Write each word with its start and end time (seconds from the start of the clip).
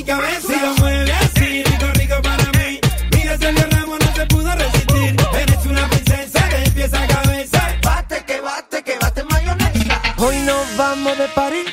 mi 0.00 0.06
cabeza. 0.06 0.40
Si 0.48 0.60
lo 0.60 0.74
mueve 0.76 1.12
así, 1.12 1.62
rico, 1.62 1.86
rico 1.94 2.22
para 2.22 2.44
mí. 2.58 2.80
Mira, 3.12 3.36
Sergio 3.38 3.66
Ramos 3.70 3.98
no 4.00 4.14
se 4.14 4.26
pudo 4.26 4.54
resistir. 4.54 5.16
Eres 5.34 5.66
una 5.66 5.88
princesa 5.88 6.46
de 6.48 6.70
pies 6.70 6.94
a 6.94 7.06
cabeza. 7.06 7.76
Bate, 7.82 8.24
que 8.24 8.40
bate, 8.40 8.82
que 8.82 8.98
bate 8.98 9.24
mayonesa. 9.24 10.02
Hoy 10.16 10.36
nos 10.38 10.76
vamos 10.76 11.18
de 11.18 11.28
París. 11.28 11.66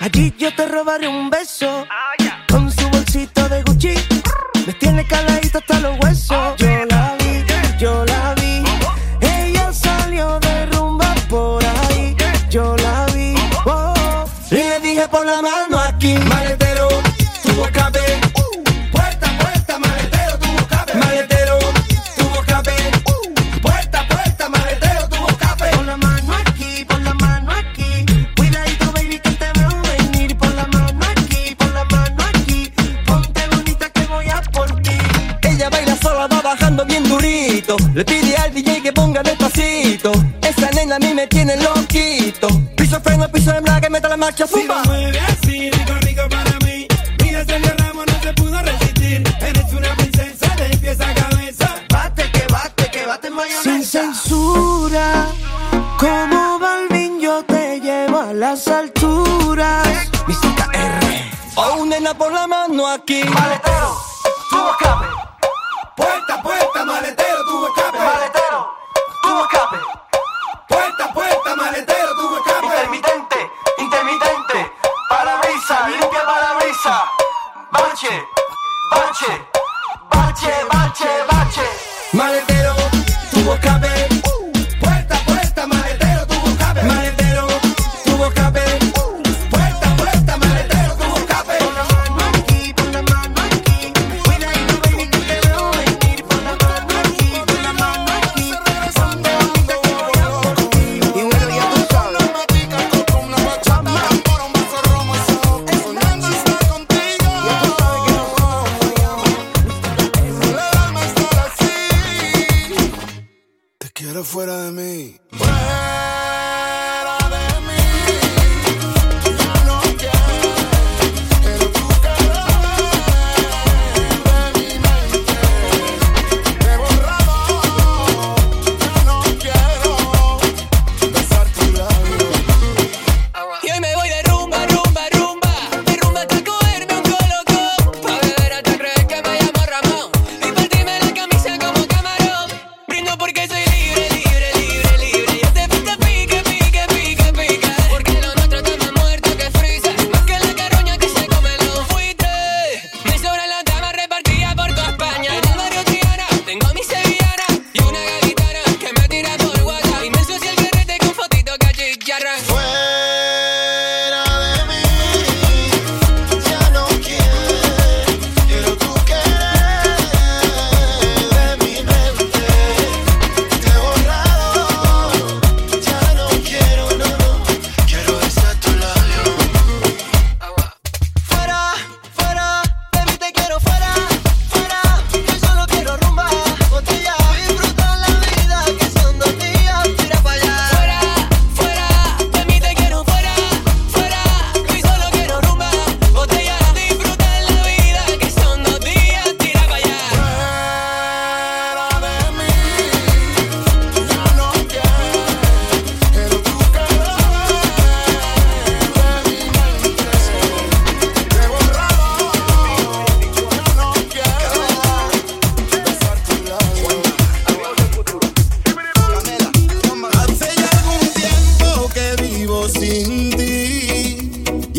Allí 0.00 0.34
yo 0.38 0.54
te 0.54 0.66
robaré 0.66 1.08
un 1.08 1.28
beso. 1.28 1.86
que 44.32 44.46
fumba. 44.46 44.89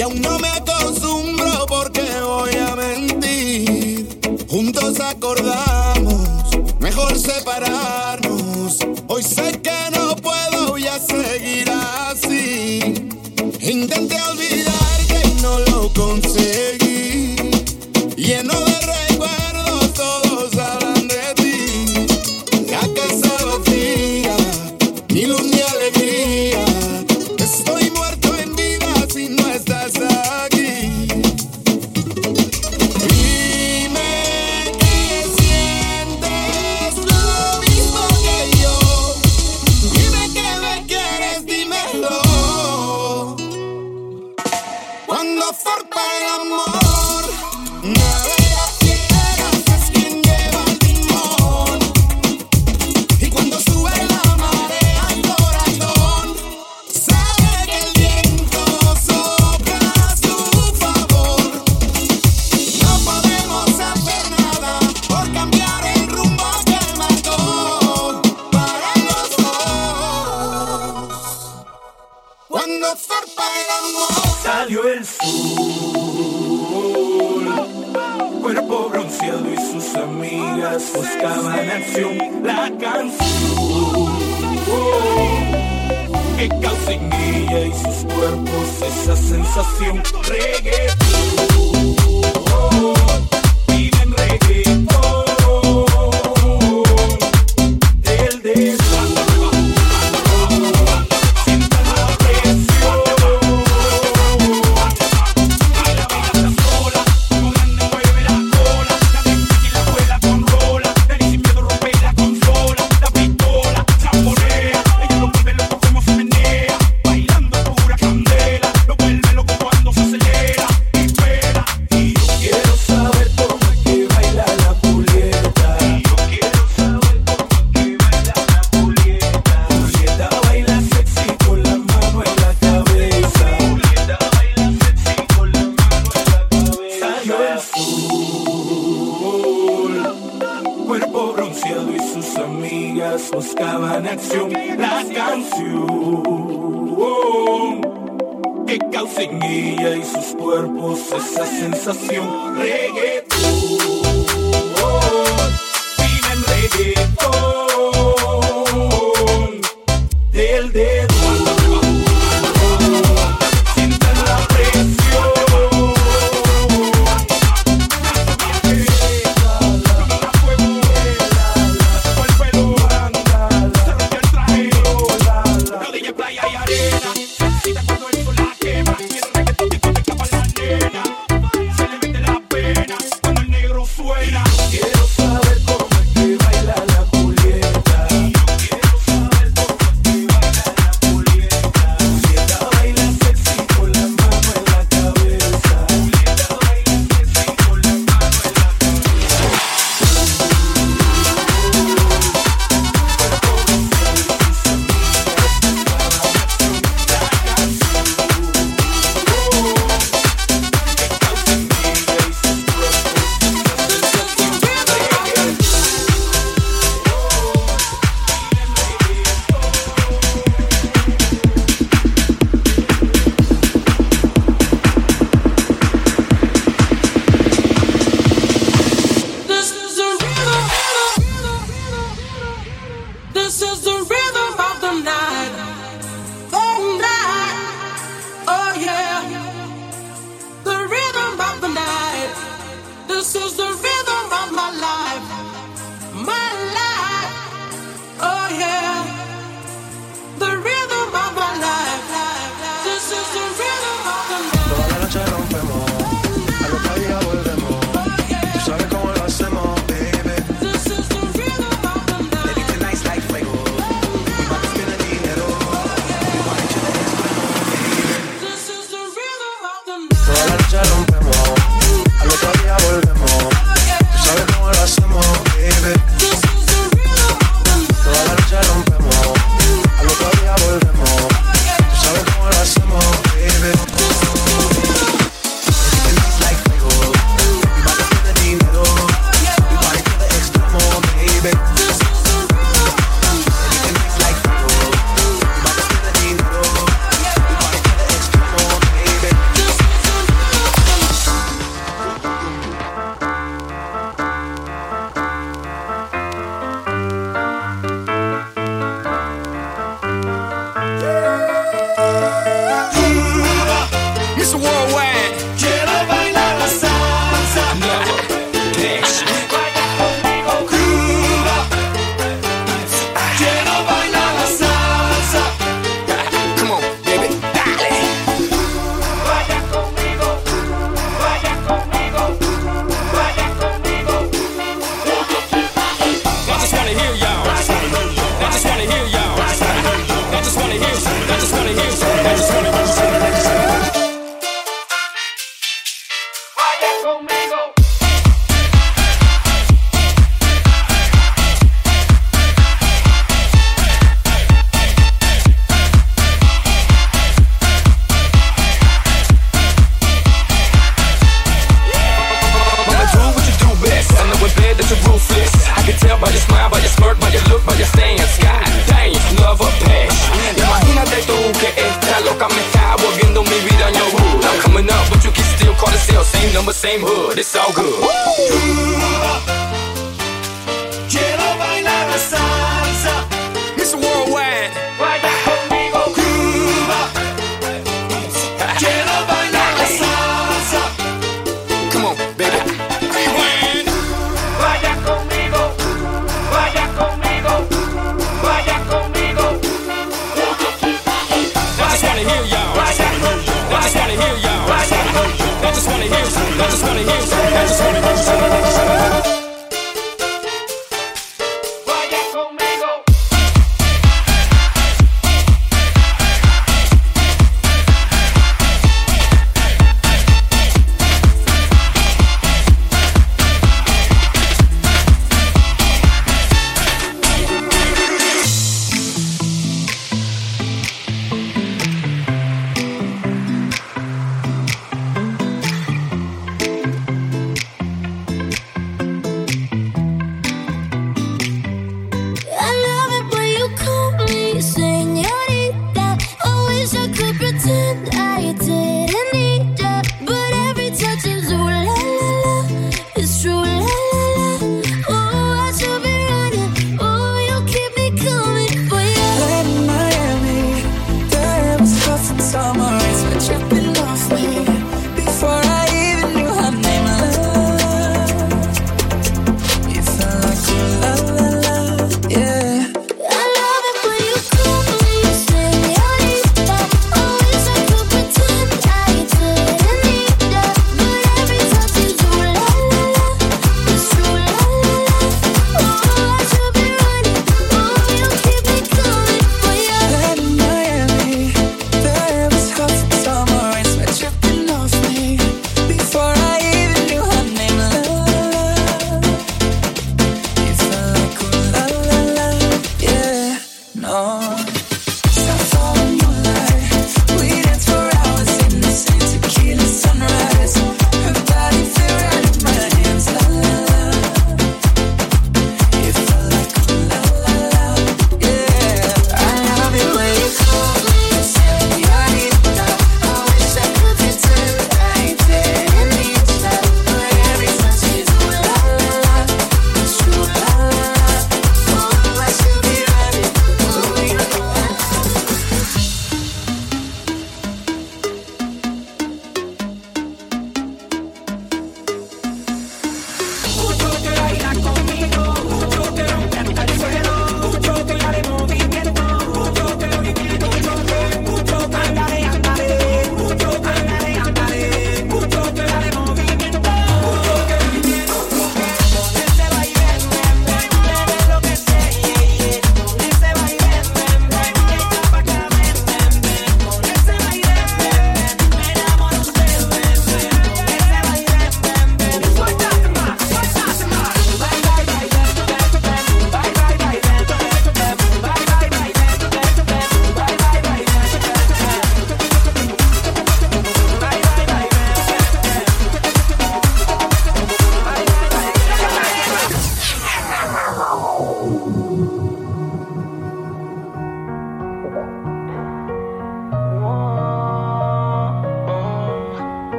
Y 0.00 0.02
aún 0.02 0.22
no 0.22 0.38
me 0.38 0.48
acostumbro 0.48 1.66
porque 1.68 2.00
voy 2.22 2.54
a 2.56 2.74
mentir. 2.74 4.08
Juntos 4.48 4.98
acordar. 4.98 5.69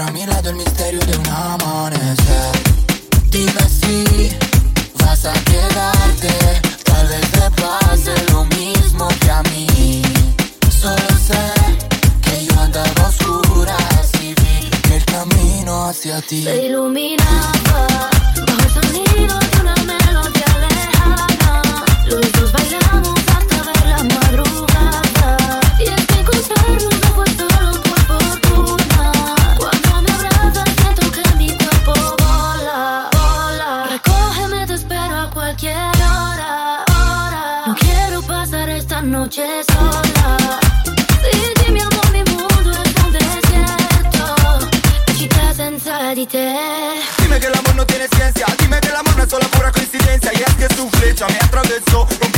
Pero 0.00 0.08
a 0.08 0.39
noche 39.30 39.62
sola. 39.68 40.58
Se 41.22 41.52
dimmi 41.62 41.80
amore, 41.80 42.18
il 42.18 42.34
mondo 42.34 42.70
è 42.70 43.00
un 43.04 43.10
desierto. 43.12 44.68
La 45.06 45.14
città 45.14 45.54
senza 45.54 46.12
di 46.14 46.26
te. 46.26 46.52
Dime 47.18 47.38
che 47.38 47.48
l'amor 47.48 47.74
no 47.76 47.84
tiene 47.84 48.08
ciencia. 48.10 48.46
Dime 48.58 48.80
que 48.80 48.88
el 48.88 48.96
amor 48.96 49.16
no 49.16 49.22
es 49.22 49.30
solo 49.30 49.46
pura 49.50 49.70
coincidencia. 49.70 50.32
Y 50.32 50.42
es 50.42 50.54
que 50.56 50.74
su 50.74 50.88
flecha 50.90 51.26
me 51.28 51.38
atravesó. 51.38 52.29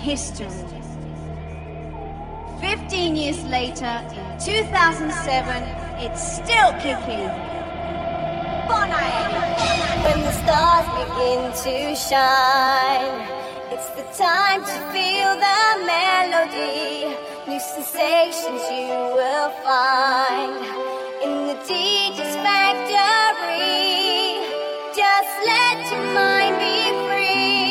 history. 0.00 0.48
15 2.60 3.16
years 3.16 3.42
later, 3.44 4.02
2007, 4.44 5.62
it's 6.04 6.22
still 6.36 6.72
kicking. 6.80 7.30
When 10.04 10.20
the 10.22 10.32
stars 10.32 10.86
begin 11.00 11.52
to 11.64 11.94
shine, 11.94 13.28
it's 13.72 13.90
the 13.98 14.06
time 14.16 14.60
to 14.62 14.76
feel 14.92 15.30
the 15.46 15.62
melody. 15.86 17.14
New 17.46 17.60
sensations 17.60 18.62
you 18.70 18.96
will 19.18 19.50
find 19.64 20.64
in 21.24 21.32
the 21.48 21.56
DJ's 21.68 22.34
factory. 22.44 24.40
Just 24.96 25.32
let 25.46 25.78
your 25.92 26.06
mind 26.14 26.56
be 26.58 26.76
free. 27.06 27.69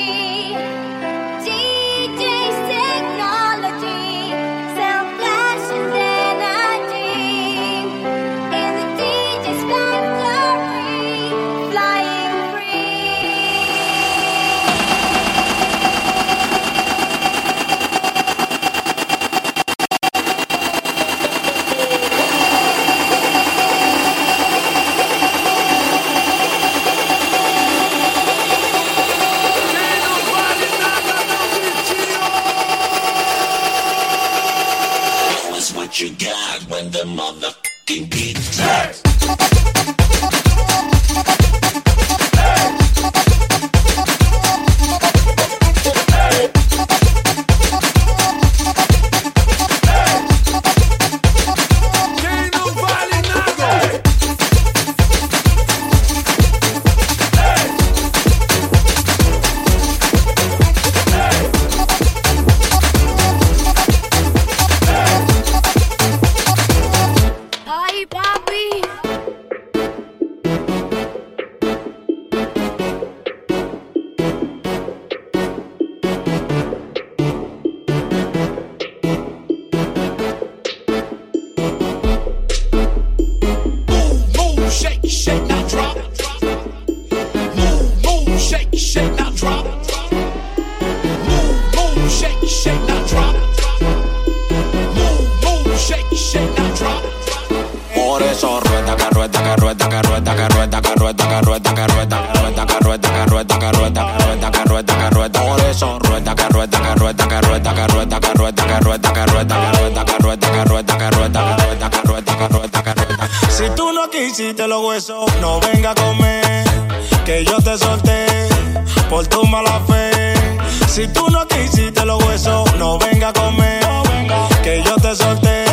tú 121.09 121.27
no 121.29 121.47
quisiste 121.47 122.05
los 122.05 122.23
huesos, 122.25 122.73
no 122.75 122.97
venga 122.99 123.29
a 123.29 123.33
comer. 123.33 123.81
No 123.83 124.03
venga. 124.03 124.49
Que 124.63 124.83
yo 124.83 124.95
te 124.95 125.15
solté, 125.15 125.65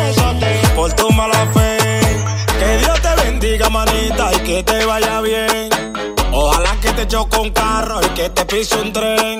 por 0.75 0.93
tu 0.93 1.09
mala 1.11 1.47
fe. 1.53 1.77
Que 2.59 2.77
Dios 2.77 3.01
te 3.01 3.23
bendiga, 3.23 3.69
manita, 3.69 4.31
y 4.33 4.39
que 4.39 4.63
te 4.63 4.85
vaya 4.85 5.21
bien. 5.21 5.69
Ojalá 6.31 6.75
que 6.81 6.91
te 6.91 7.07
choque 7.07 7.37
un 7.37 7.51
carro 7.51 7.99
y 8.03 8.09
que 8.09 8.29
te 8.29 8.45
pise 8.45 8.75
un 8.75 8.91
tren. 8.93 9.39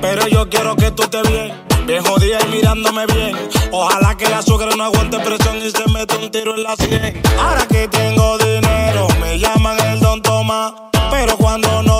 Pero 0.00 0.26
yo 0.28 0.48
quiero 0.48 0.76
que 0.76 0.90
tú 0.90 1.02
estés 1.04 1.28
bien, 1.30 1.52
bien 1.86 2.04
jodida 2.04 2.38
y 2.46 2.48
mirándome 2.48 3.06
bien. 3.06 3.36
Ojalá 3.72 4.16
que 4.16 4.28
la 4.28 4.38
azúcar 4.38 4.76
no 4.76 4.84
aguante 4.84 5.18
presión 5.20 5.56
y 5.56 5.70
se 5.70 5.90
meta 5.90 6.16
un 6.16 6.30
tiro 6.30 6.54
en 6.54 6.62
la 6.62 6.76
sien. 6.76 7.22
Ahora 7.38 7.66
que 7.66 7.88
tengo 7.88 8.38
dinero, 8.38 9.08
me 9.20 9.38
llaman 9.38 9.78
el 9.80 10.00
don 10.00 10.20
Tomás. 10.22 10.72
Pero 11.10 11.36
cuando 11.36 11.82
no 11.82 11.95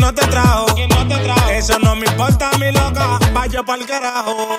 no 0.00 0.12
te 0.14 0.26
trajo. 0.26 0.66
Eso 1.50 1.78
no 1.78 1.94
me 1.94 2.06
importa, 2.06 2.50
mi 2.58 2.72
loca. 2.72 3.18
Vaya 3.32 3.62
pa'l 3.62 3.86
carajo. 3.86 4.58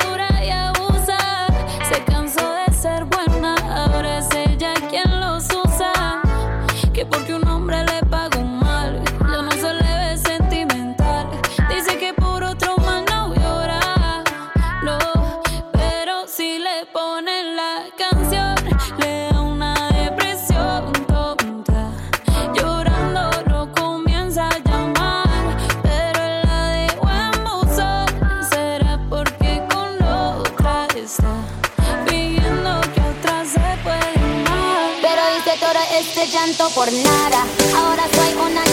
por 36.73 36.91
nada. 36.91 37.45
Ahora 37.75 38.07
soy 38.13 38.33
una 38.33 38.63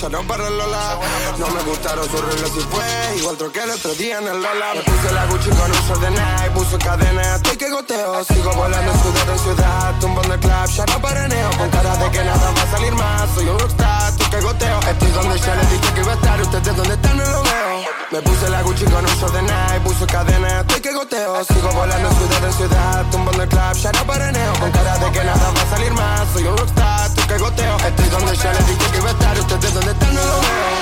para 0.00 0.50
Lola. 0.50 0.98
No 1.38 1.46
me 1.50 1.62
gustaron 1.62 2.04
sus 2.10 2.20
reglas 2.20 2.50
y 2.56 2.60
fue, 2.60 3.18
igual 3.18 3.36
troqué 3.36 3.62
el 3.62 3.70
otro 3.70 3.94
día 3.94 4.18
en 4.18 4.26
el 4.26 4.42
Lola. 4.42 4.74
Me 4.74 4.82
puse 4.82 5.14
la 5.14 5.26
Gucci 5.26 5.50
con 5.50 5.70
un 5.70 5.86
short 5.86 6.00
de 6.00 6.10
Nike, 6.10 6.50
puso 6.52 6.78
cadena, 6.78 7.36
estoy 7.36 7.56
que 7.56 7.70
goteo. 7.70 8.24
Sigo 8.24 8.52
volando 8.54 8.92
ciudad 8.92 9.30
en 9.30 9.38
ciudad, 9.38 9.94
tumbando 10.00 10.34
el 10.34 10.40
club, 10.40 10.66
ya 10.66 10.86
no 10.86 11.00
paraneo. 11.00 11.50
Con 11.56 11.70
cara 11.70 11.96
de 11.96 12.10
que 12.10 12.24
nada 12.24 12.50
va 12.50 12.62
a 12.62 12.70
salir 12.70 12.92
más, 12.92 13.30
soy 13.34 13.48
un 13.48 13.58
rockstar, 13.58 14.08
estoy 14.10 14.30
que 14.30 14.40
goteo. 14.40 14.80
Estoy 14.80 15.10
donde 15.12 15.38
ya 15.38 15.54
les 15.54 15.70
dije 15.70 15.94
que 15.94 16.00
iba 16.00 16.12
a 16.12 16.14
estar, 16.14 16.40
ustedes 16.42 16.76
donde 16.76 16.94
están 16.94 17.16
no 17.16 17.24
lo 17.24 17.42
veo. 17.42 17.64
Me 18.10 18.22
puse 18.22 18.50
la 18.50 18.62
Gucci 18.62 18.84
con 18.86 19.04
un 19.04 19.14
short 19.16 19.32
de 19.32 19.42
Nike, 19.42 19.80
puso 19.84 20.06
cadena, 20.06 20.60
estoy 20.60 20.80
que 20.80 20.92
goteo. 20.92 21.44
Sigo 21.44 21.70
volando 21.72 22.10
ciudad 22.10 22.44
en 22.44 22.52
ciudad, 22.52 23.04
tumbando 23.12 23.42
el 23.44 23.48
club, 23.48 23.72
ya 23.74 23.92
no 23.92 24.06
paraneo. 24.06 24.52
Con 24.58 24.70
cara 24.72 24.98
de 24.98 25.12
que 25.12 25.24
nada 25.24 25.52
va 25.56 25.62
a 25.62 25.70
salir 25.70 25.92
más, 25.92 26.28
soy 26.32 26.42
un 26.44 26.56
rockstar, 26.56 27.13
que 27.26 27.38
goteo. 27.38 27.76
Estoy 27.76 28.08
donde 28.08 28.36
ya 28.36 28.52
les 28.52 28.66
dije 28.66 28.90
que 28.90 28.98
iba 28.98 29.08
a 29.08 29.12
estar, 29.12 29.38
ustedes 29.38 29.74
donde 29.74 29.92
están 29.92 30.14
no 30.14 30.24
lo 30.24 30.40
veo. 30.40 30.74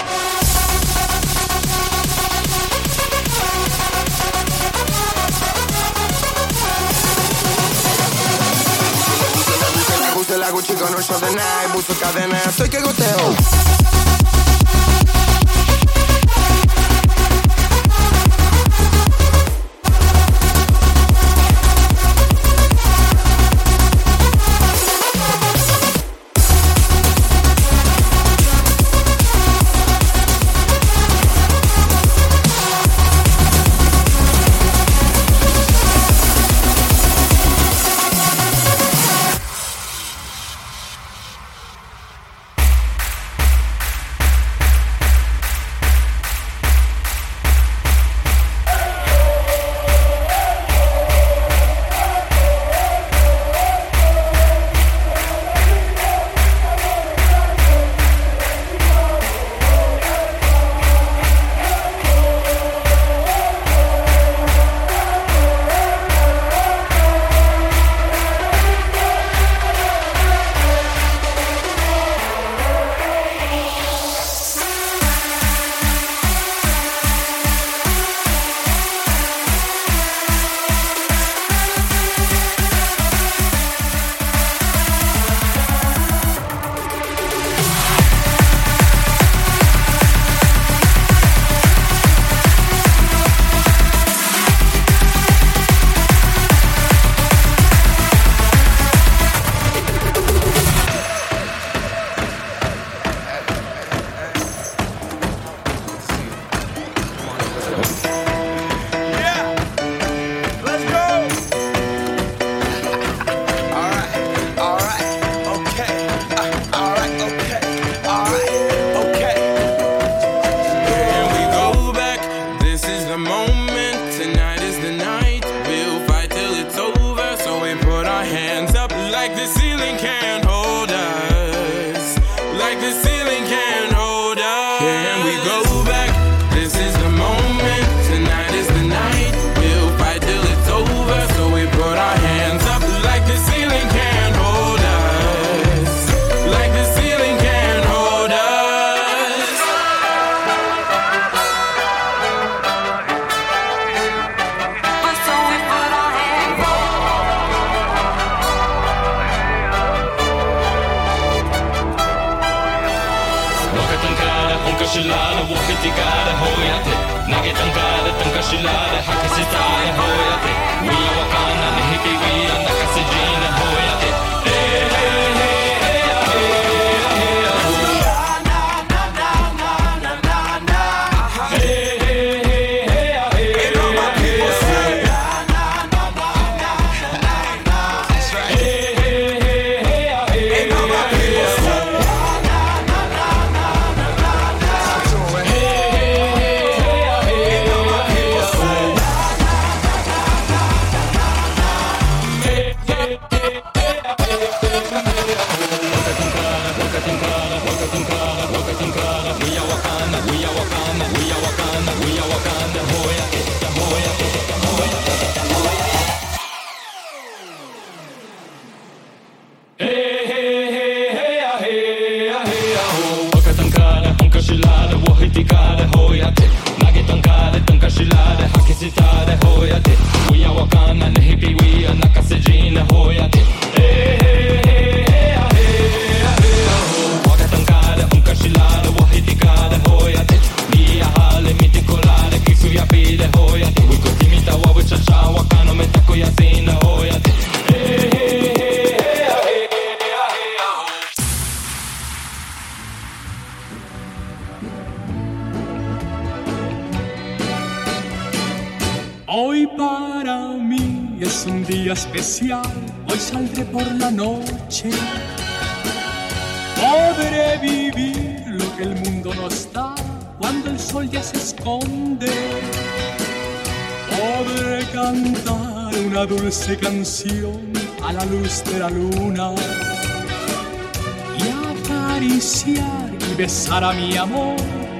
La 10.32 10.51
Gucci 10.51 10.72
con 10.72 10.88
un 10.95 11.01
short 11.03 11.22
de 11.22 11.30
Nike, 11.30 11.74
puso 11.74 11.95
cadena, 12.01 12.38
estoy 12.49 12.70
que 12.70 12.80
goteo. 12.80 13.81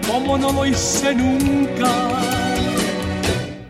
como 0.07 0.39
no 0.39 0.53
lo 0.53 0.67
hice 0.67 1.15
nunca. 1.15 1.91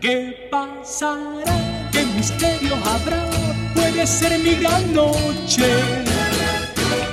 ¿Qué 0.01 0.49
pasará? 0.51 1.89
¿Qué 1.91 2.05
misterio 2.05 2.75
habrá? 2.85 3.29
Puede 3.75 4.05
ser 4.05 4.37
mi 4.39 4.55
gran 4.55 4.93
noche. 4.93 5.69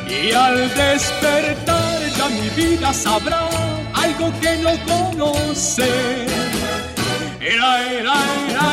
Y 0.09 0.33
al 0.33 0.57
despertar 0.75 2.01
ya 2.17 2.29
mi 2.29 2.49
vida 2.51 2.93
sabrá 2.93 3.49
algo 3.95 4.33
que 4.41 4.57
no 4.59 4.73
conoce. 4.87 5.89
La, 7.41 7.81
la, 8.03 8.19
la, 8.53 8.71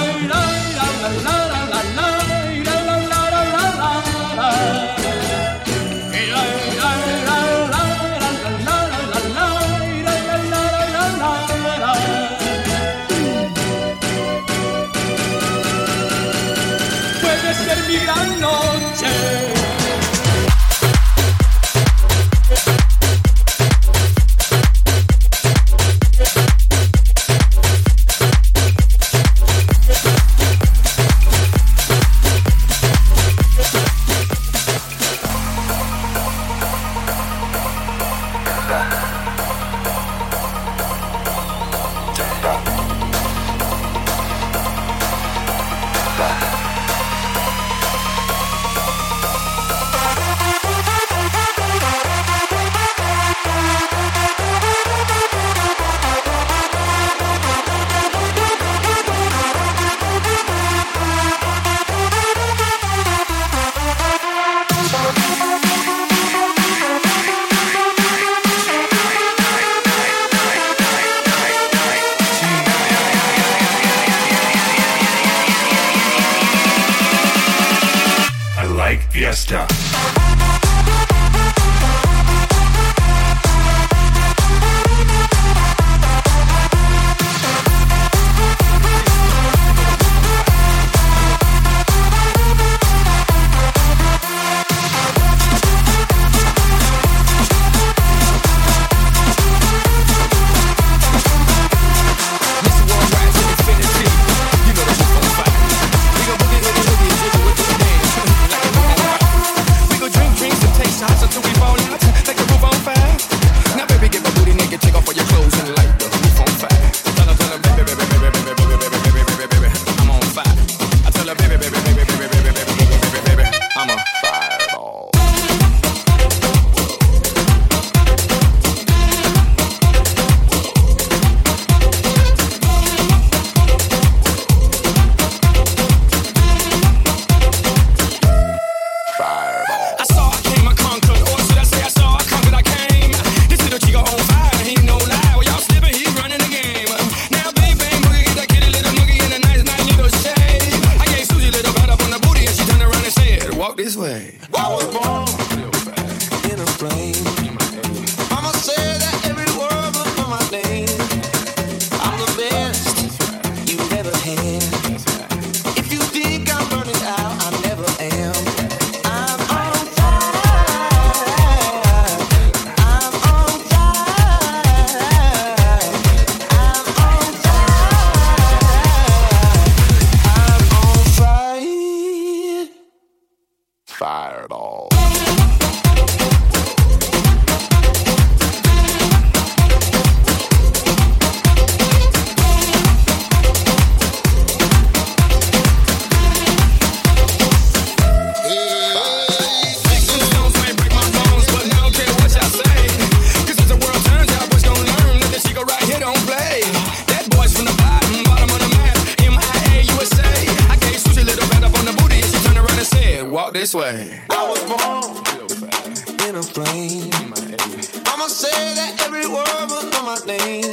say 218.29 218.75
that 218.75 219.01
every 219.05 219.25
word 219.27 219.69
was 219.69 219.85
on 219.97 220.05
my 220.05 220.17
name. 220.25 220.66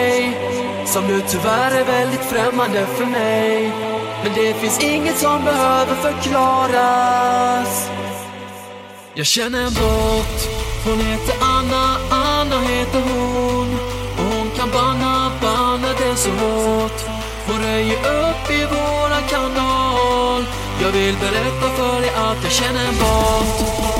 Tjej 0.00 0.32
Som 0.86 1.06
nu 1.06 1.22
tyvärr 1.28 1.80
är 1.80 1.84
väldigt 1.84 2.24
främmande 2.24 2.86
för 2.86 3.06
mig. 3.06 3.72
Men 4.24 4.32
det 4.34 4.54
finns 4.54 4.80
inget 4.80 5.18
som 5.18 5.44
behöver 5.44 5.94
förklaras. 5.94 7.90
Jag 9.14 9.26
känner 9.26 9.58
en 9.58 9.74
bot 9.74 10.38
Hon 10.84 11.00
heter 11.00 11.34
Anna, 11.40 11.96
Anna 12.10 12.60
heter 12.60 13.00
hon. 13.00 13.68
Och 14.18 14.34
hon 14.34 14.50
kan 14.56 14.70
banna, 14.70 15.32
banna 15.42 15.88
det 15.98 16.16
så 16.16 16.30
hårt. 16.30 17.00
Hon 17.46 17.62
röjer 17.62 17.98
upp 17.98 18.50
i 18.50 18.64
våran 18.64 19.22
kanal. 19.28 20.44
Jag 20.82 20.90
vill 20.92 21.16
berätta 21.16 21.68
för 21.76 22.00
dig 22.00 22.10
att 22.10 22.42
jag 22.42 22.52
känner 22.52 22.84
en 22.88 22.94
bot 22.94 23.99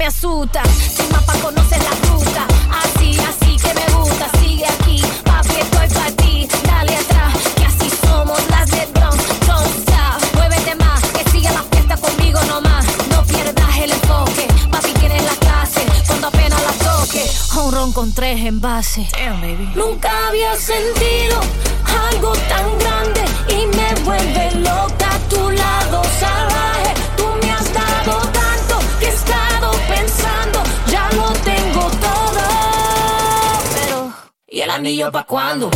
Me 0.00 0.06
asusta, 0.06 0.62
sin 0.96 1.12
mapa 1.12 1.34
conoces 1.42 1.78
la 1.84 2.08
ruta, 2.08 2.46
así, 2.82 3.18
así 3.20 3.58
que 3.58 3.74
me 3.74 3.94
gusta, 3.98 4.30
sigue 4.40 4.64
aquí, 4.64 5.02
papi 5.24 5.56
estoy 5.60 5.88
para 5.88 6.10
ti, 6.12 6.48
dale 6.64 6.96
atrás, 6.96 7.34
que 7.54 7.64
así 7.66 7.90
somos 8.02 8.40
las 8.48 8.70
de 8.70 8.86
Bronx, 8.94 9.46
don't 9.46 9.66
stop, 9.80 10.36
muévete 10.36 10.74
más, 10.76 11.02
que 11.02 11.30
siga 11.30 11.52
la 11.52 11.62
fiesta 11.64 11.98
conmigo 11.98 12.40
nomás, 12.44 12.86
no 13.10 13.22
pierdas 13.24 13.76
el 13.76 13.90
enfoque, 13.92 14.48
papi 14.70 14.90
tienes 14.94 15.22
la 15.22 15.34
clase, 15.34 15.82
cuando 16.06 16.28
apenas 16.28 16.62
la 16.62 16.72
toque, 16.82 17.30
un 17.62 17.70
ron 17.70 17.92
con 17.92 18.14
tres 18.14 18.40
envases, 18.40 19.06
nunca 19.74 20.28
había 20.28 20.56
sentido 20.56 21.40
algo 22.10 22.32
tan 22.48 22.78
grande 22.78 23.22
y 23.50 23.76
me 23.76 23.94
vuelve 24.02 24.50
loca 24.60 24.89
anillo 34.80 35.12
pa' 35.12 35.24
cuándo? 35.24 35.70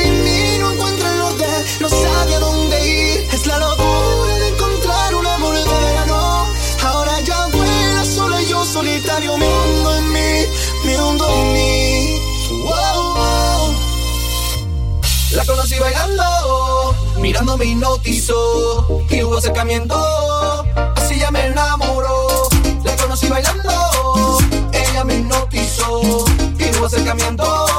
sin 0.00 0.24
mí 0.24 0.58
no 0.58 0.72
encuentro 0.72 1.08
el 1.08 1.20
hotel, 1.22 1.66
no 1.80 1.88
sabe 1.88 2.34
a 2.34 2.40
dónde 2.40 2.76
ir. 2.88 3.28
Es 3.32 3.46
la 3.46 3.58
locura 3.58 4.34
de 4.42 4.48
encontrar 4.48 5.14
un 5.14 5.26
amor 5.26 5.54
de 5.54 5.64
verano. 5.64 6.46
Ahora 6.82 7.20
ya 7.20 7.46
vuela 7.46 8.04
sola 8.04 8.42
y 8.42 8.46
yo 8.46 8.64
solitario 8.64 9.36
me 9.36 9.46
hundo 9.46 9.96
en 9.96 10.12
mí, 10.12 10.46
me 10.84 11.00
hundo 11.00 11.28
en 11.28 11.52
mí. 11.52 12.20
Wow, 12.64 13.14
wow. 13.18 13.74
La 15.32 15.44
conocí 15.44 15.78
bailando, 15.78 16.94
mirando 17.18 17.56
me 17.56 17.64
hipnotizó 17.66 19.02
y 19.08 19.22
hubo 19.22 19.38
acercamiento. 19.38 19.96
Así 20.96 21.18
ya 21.18 21.30
me 21.30 21.46
enamoró. 21.46 22.48
La 22.84 22.96
conocí 22.96 23.28
bailando, 23.28 24.38
ella 24.72 25.04
me 25.04 25.16
hipnotizó 25.16 26.00
y 26.58 26.76
hubo 26.76 26.86
acercamiento. 26.86 27.69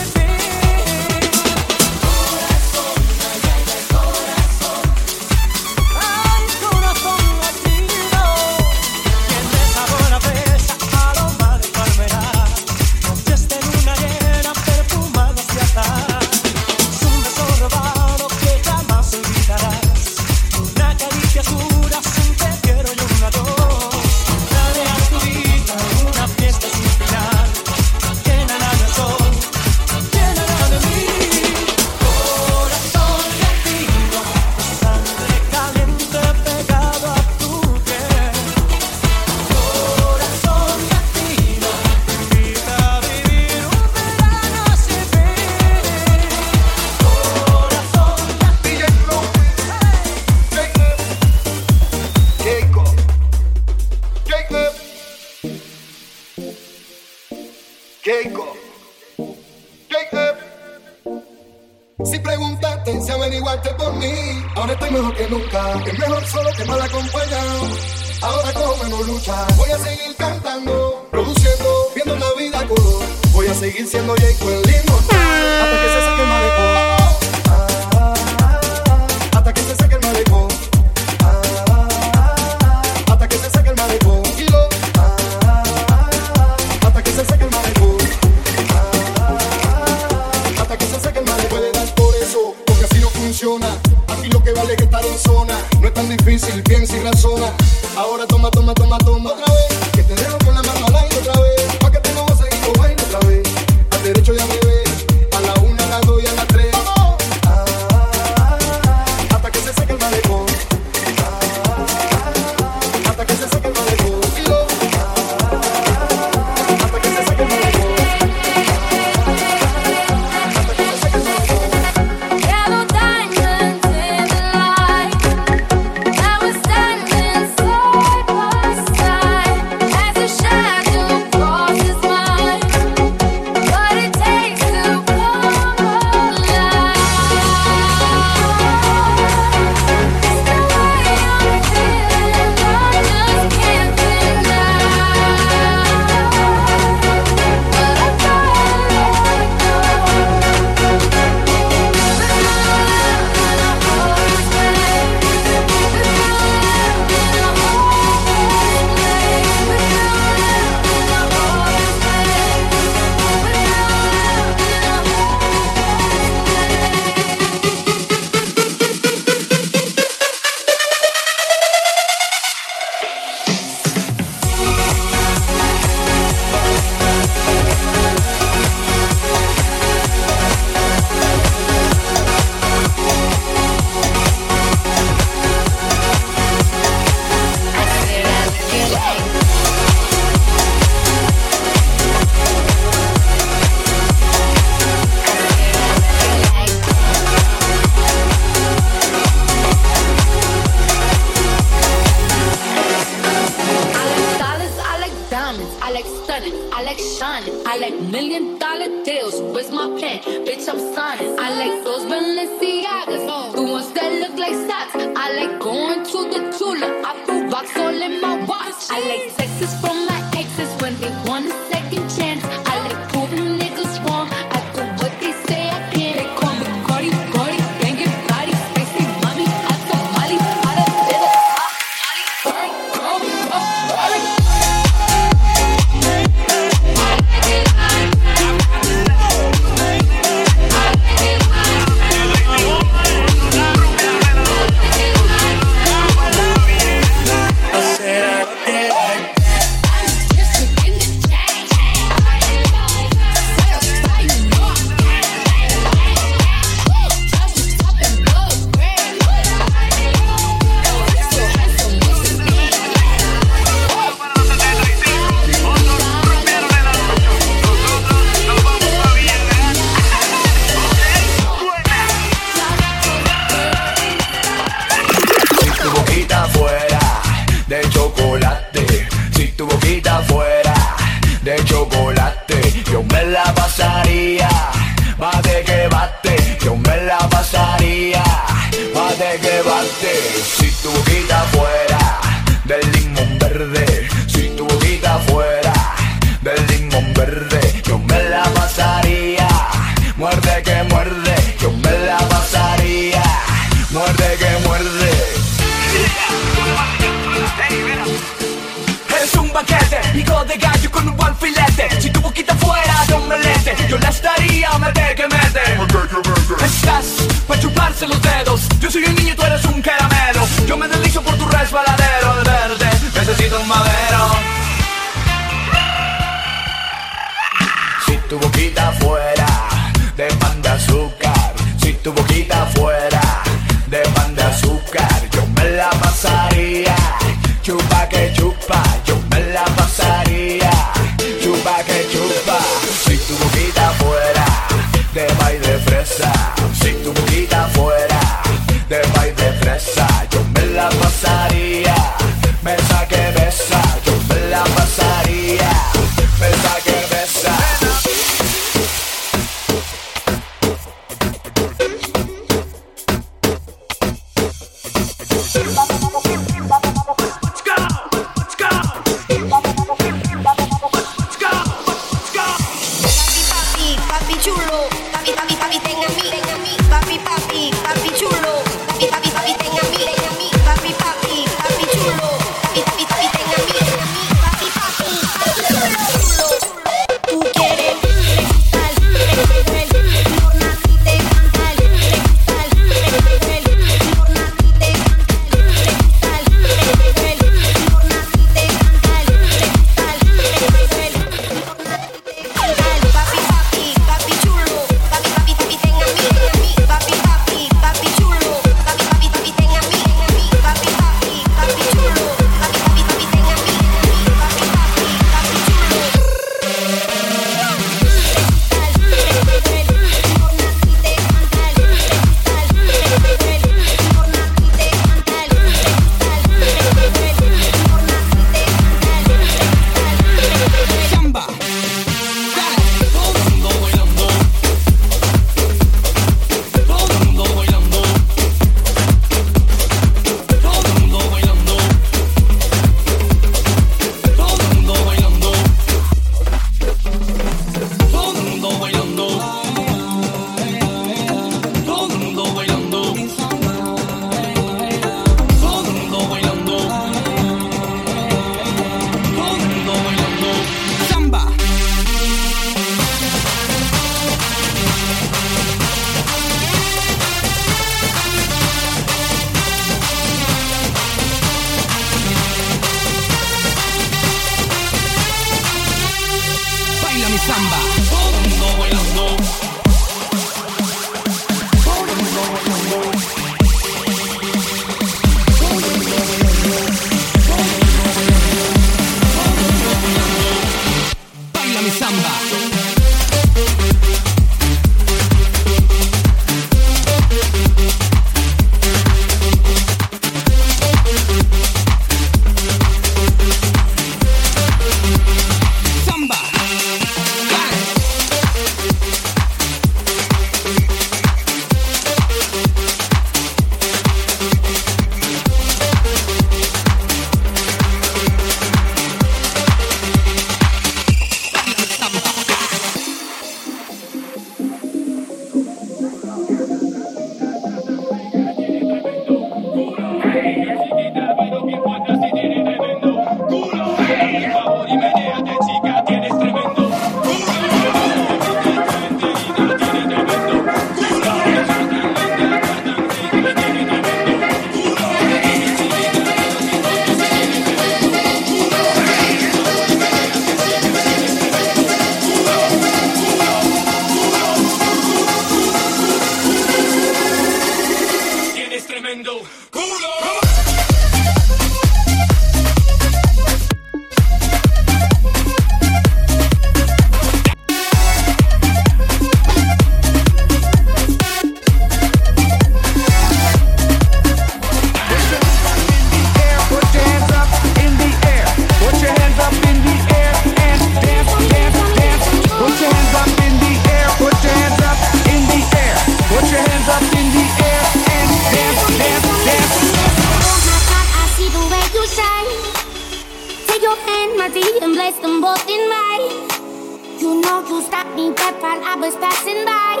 find 598.60 598.80
I 598.84 598.96
was 598.96 599.14
passing 599.16 599.64
by. 599.68 600.00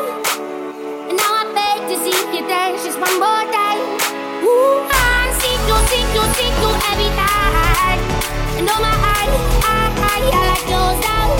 And 1.08 1.16
now 1.16 1.32
I 1.40 1.44
beg 1.52 1.78
to 1.92 1.96
see 2.00 2.16
you 2.32 2.42
dance 2.48 2.84
just 2.84 2.98
one 2.98 3.16
more 3.20 3.44
day. 3.52 3.76
Ooh, 4.44 4.80
I 4.88 5.28
see 5.40 5.56
you, 5.68 5.76
see 5.92 6.04
you, 6.16 6.24
see 6.36 6.48
you 6.48 6.70
every 6.88 7.10
night. 7.12 8.00
And 8.56 8.64
oh 8.64 8.80
my, 8.80 8.92
I, 8.92 9.28
I, 9.60 9.92
I, 9.92 10.40
like 10.48 10.66
yours 10.72 11.02
out. 11.04 11.36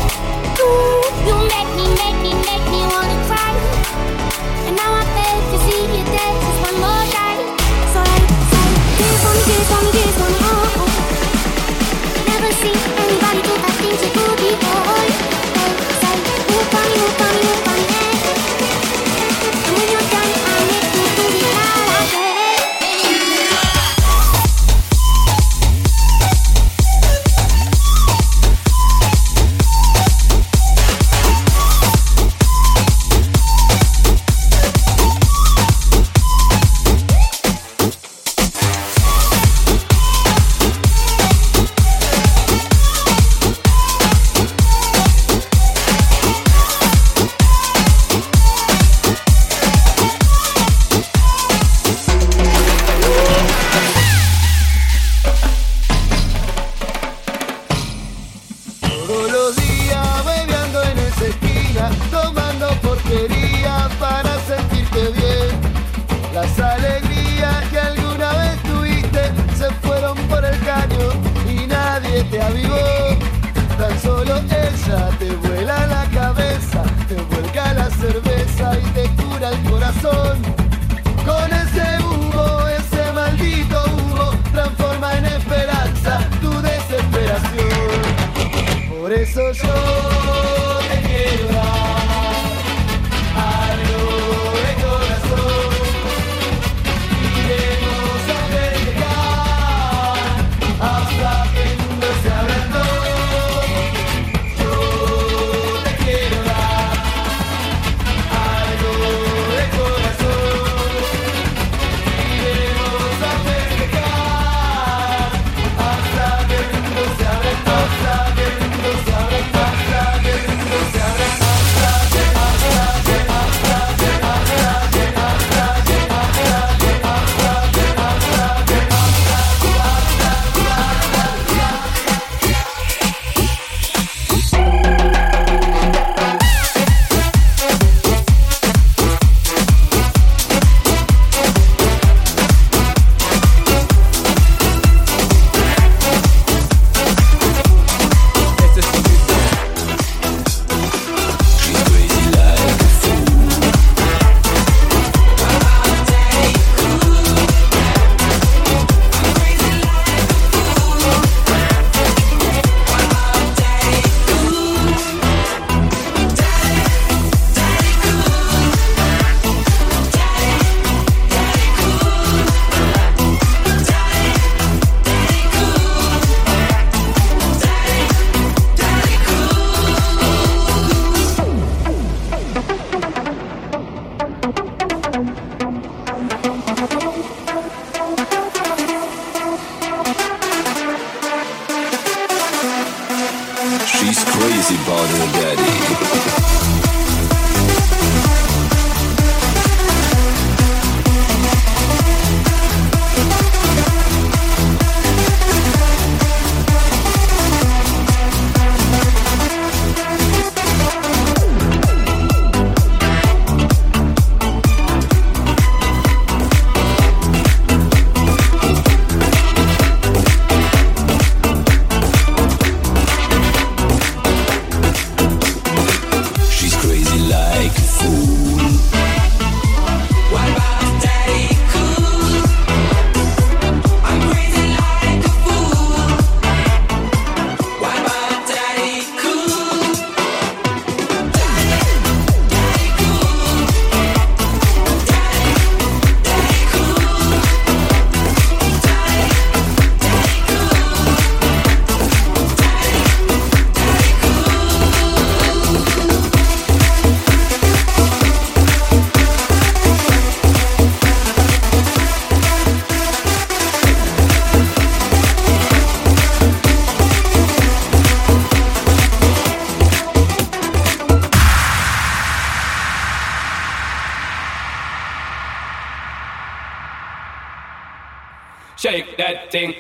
Ooh, 0.61 1.09
you 1.25 1.37
make 1.49 1.71
me, 1.79 1.87
make 1.97 2.19
me, 2.21 2.33
make 2.45 2.67
me 2.69 2.81
wanna 2.85 3.19
cry. 3.29 3.53
And 4.69 4.77
now 4.77 5.01
I 5.01 5.05
beg 5.17 5.41
to 5.53 5.59
see 5.65 5.86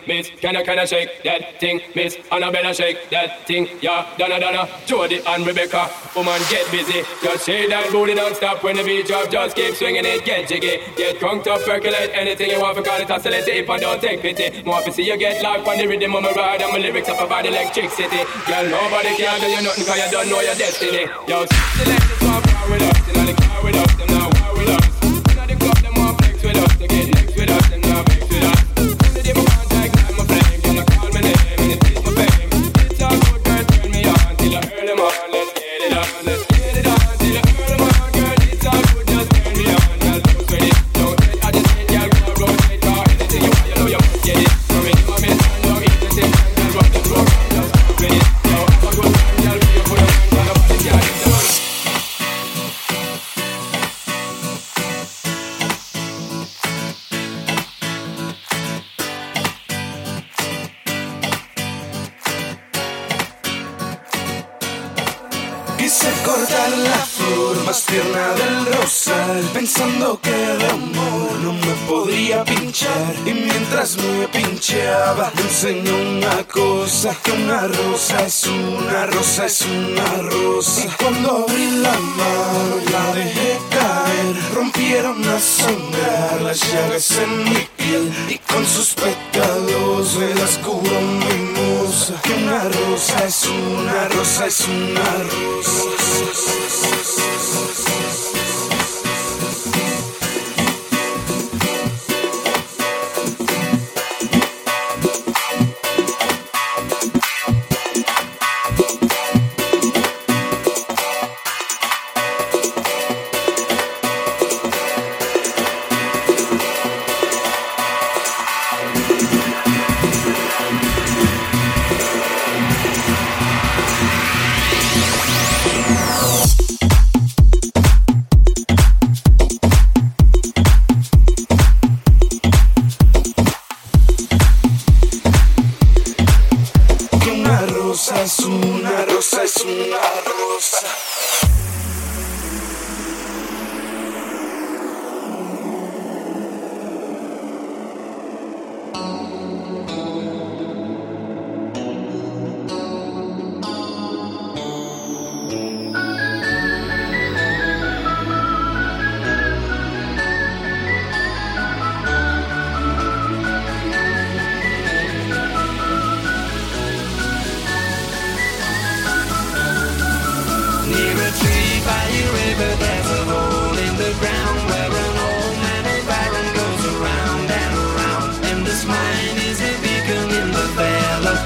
miss. 0.07 0.31
Can 0.41 0.57
I, 0.57 0.62
can 0.62 0.78
I 0.78 0.85
shake 0.85 1.23
that 1.24 1.61
thing, 1.61 1.81
miss? 1.95 2.16
Annabella, 2.31 2.74
shake 2.74 3.11
that 3.11 3.47
thing, 3.47 3.69
yeah. 3.81 4.07
Donna, 4.19 4.41
Donna, 4.41 4.69
Jody 4.87 5.20
and 5.27 5.47
Rebecca. 5.47 5.91
Woman, 6.15 6.41
get 6.49 6.70
busy. 6.70 7.03
Just 7.23 7.47
shake 7.47 7.69
that 7.70 7.91
booty, 7.93 8.15
don't 8.15 8.35
stop 8.35 8.62
when 8.62 8.77
the 8.77 8.85
beat 8.85 9.07
drop. 9.07 9.31
Just 9.31 9.57
keep 9.57 9.74
swinging 9.74 10.05
it, 10.05 10.24
get 10.24 10.49
jiggy. 10.49 10.81
Get 10.97 11.19
crunked 11.19 11.47
up, 11.47 11.62
percolate 11.62 12.11
anything 12.15 12.51
you 12.51 12.61
want 12.61 12.77
for 12.77 12.83
call 12.83 13.01
it 13.01 13.09
hostility, 13.09 13.53
if 13.53 13.70
I 13.70 13.78
don't 13.78 14.01
take 14.01 14.23
pity. 14.23 14.62
More 14.62 14.81
to 14.83 14.93
see 14.93 15.07
you 15.07 15.16
get 15.16 15.43
live 15.43 15.66
on 15.66 15.78
the 15.78 15.87
rhythm 15.87 16.15
of 16.15 16.23
my 16.23 16.33
ride. 16.33 16.62
And 16.62 16.73
my 16.73 16.78
lyrics 16.78 17.09
up 17.09 17.20
about 17.20 17.45
electricity. 17.47 18.24
Girl, 18.47 18.65
nobody 18.69 19.16
can 19.16 19.41
do 19.41 19.47
you 19.47 19.62
nothing 19.62 19.85
cause 19.85 19.99
you 19.99 20.11
don't 20.11 20.28
know 20.28 20.41
your 20.41 20.55
destiny. 20.55 21.05
Yo, 21.28 21.45
the 21.45 21.85
ladies 21.85 22.23
want 22.23 22.45
power 22.47 22.70
with 22.70 22.83
us. 22.83 23.09
In 23.09 23.27
the 23.27 23.33
car 23.35 23.65
with 23.65 23.77
us, 23.77 23.95
them 23.97 24.09
now 24.09 24.36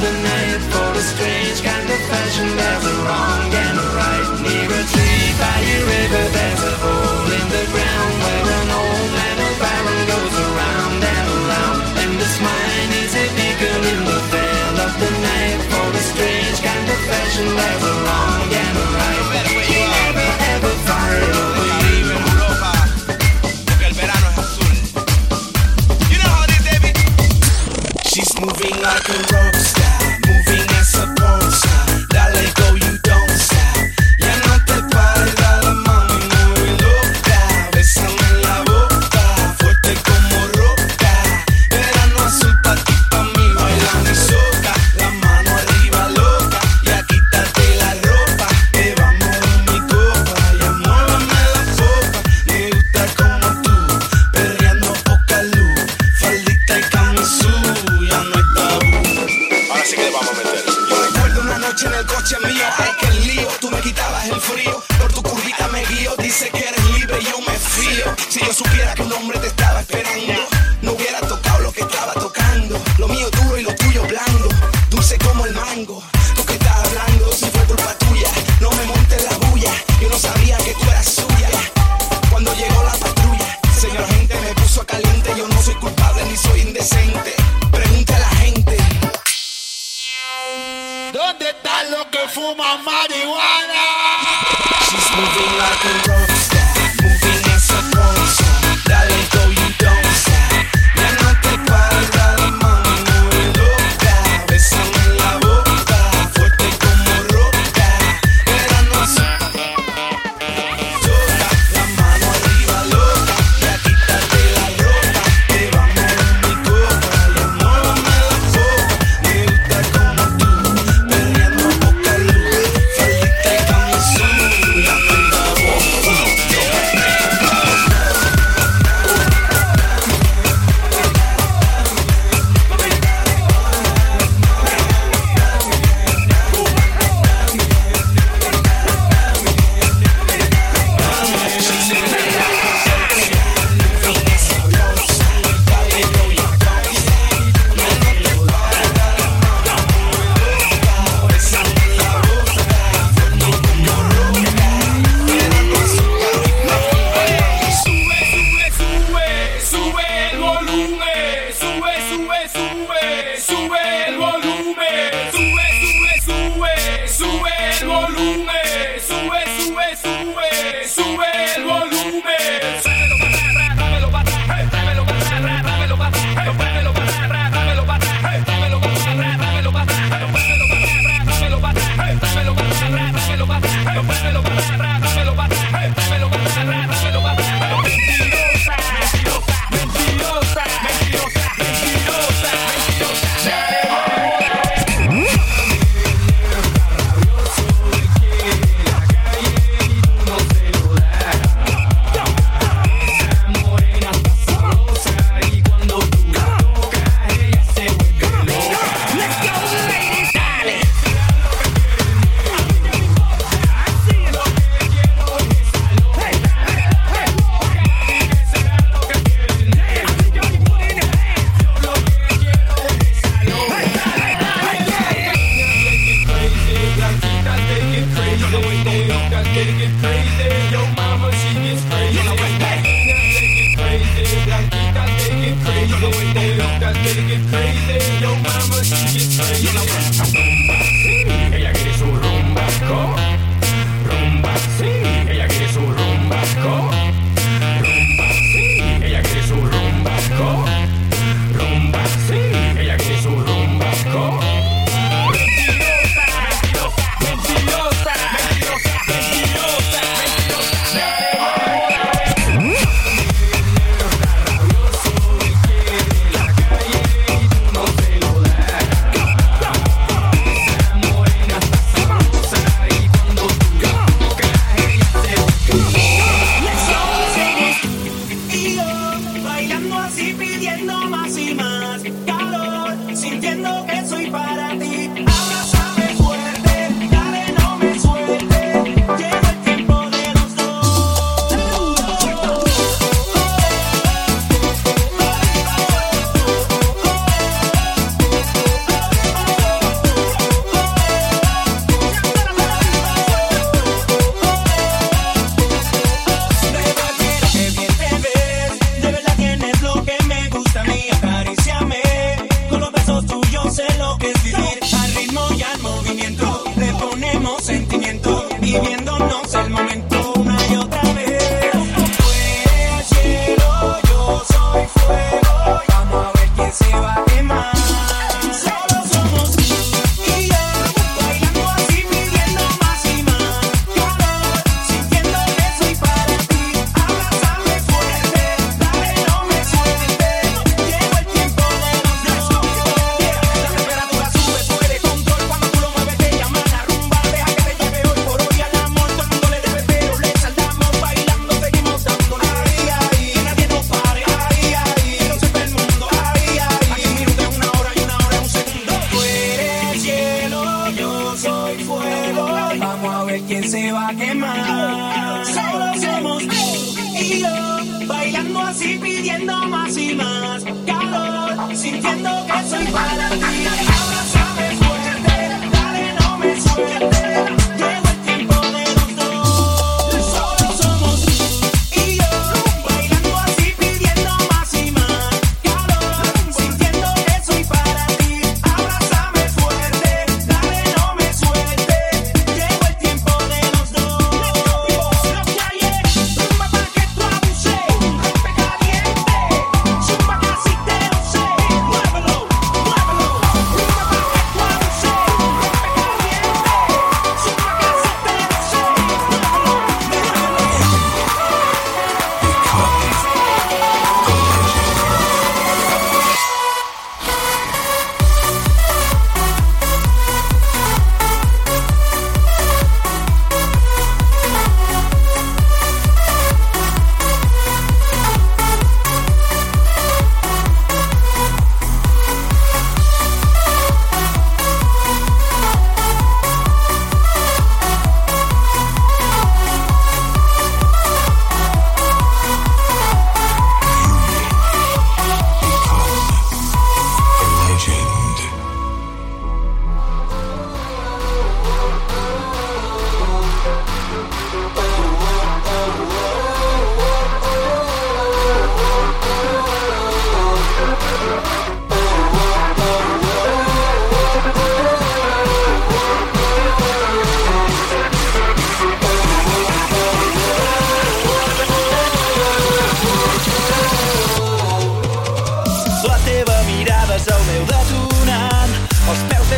happening 0.01 0.60
for 0.70 0.98
a 0.98 1.02
strange 1.02 1.62
kind 1.62 1.89
of 1.89 2.01
fashion. 2.09 2.48
There's 2.56 2.86
a 2.86 2.97
wrong 3.05 3.52
and 3.52 3.78
a 3.78 3.89
right 4.01 4.28
near 4.40 4.70
a 4.70 4.82
tree 4.93 5.28
by 5.39 5.59
a 5.60 5.78
river. 5.93 6.24
There's 6.32 6.62
a 6.64 6.99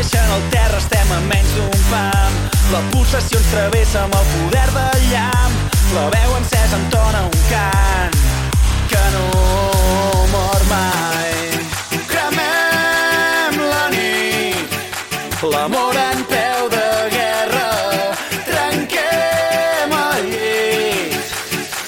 deixen 0.02 0.30
el 0.32 0.42
terra, 0.50 0.78
estem 0.78 1.12
a 1.12 1.20
menys 1.30 1.52
d'un 1.54 1.82
pam. 1.90 2.32
La 2.72 2.80
pulsació 2.90 3.38
ens 3.38 3.50
travessa 3.52 4.02
amb 4.02 4.16
el 4.18 4.26
poder 4.32 4.68
del 4.74 5.04
llamp. 5.12 5.54
La 5.94 6.06
veu 6.14 6.34
encès 6.38 6.74
entona 6.78 7.20
un 7.28 7.36
cant 7.50 8.16
que 8.90 9.02
no 9.14 9.26
mor 10.32 10.64
mai. 10.70 11.30
Cremem 12.10 13.60
la 13.62 13.84
nit, 13.94 14.78
l'amor 15.54 16.00
en 16.02 16.24
peu 16.32 16.68
de 16.74 16.88
guerra. 17.14 17.68
Trenquem 18.48 19.96
el 20.00 20.30
llit. 20.32 21.36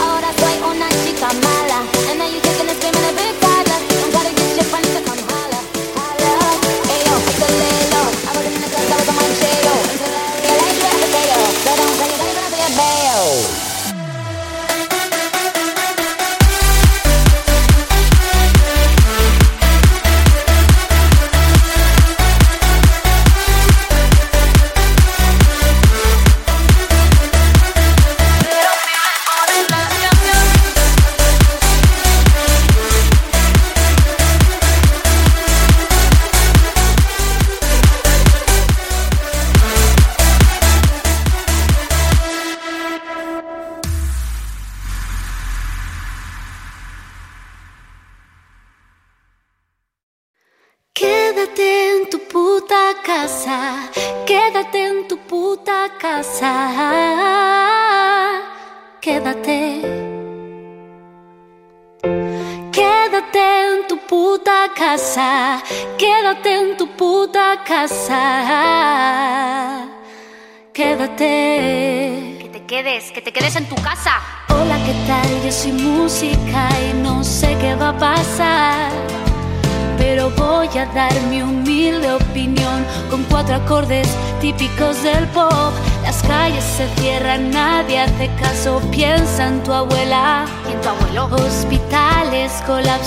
Ahora 0.00 0.32
soy 0.38 0.56
una 0.70 0.88
chica 1.04 1.28
mala. 1.44 1.78
And 2.10 2.18
now 2.18 2.26
you 2.26 2.40
kicking 2.40 2.68
and 2.68 2.78
screaming 2.78 3.04
a 3.04 3.12
big 3.14 3.35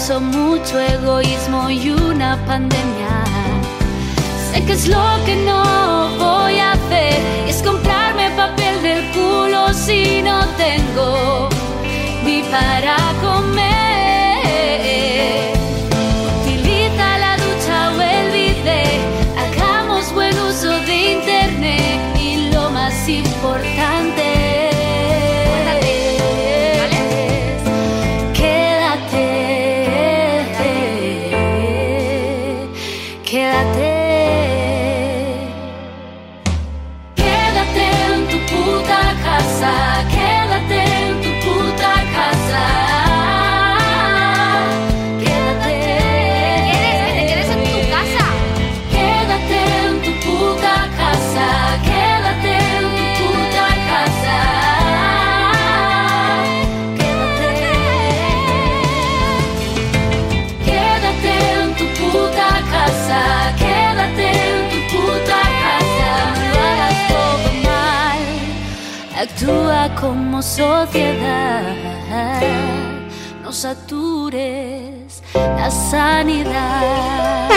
exceso, 0.10 0.20
mucho 0.20 0.80
egoísmo 0.80 1.70
y 1.70 1.92
una 1.92 2.38
pandemia. 2.46 3.24
Sé 4.52 4.66
que 4.66 4.74
es 4.74 4.88
lo 4.88 5.04
que 5.26 5.36
como 70.00 70.42
sociedad. 70.42 71.64
No 73.44 73.52
satures 73.52 75.24
la 75.34 75.72
sanidad. 75.72 77.50